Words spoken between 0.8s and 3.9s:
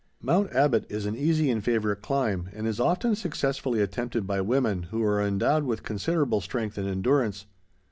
is an easy and favorite climb, and is often successfully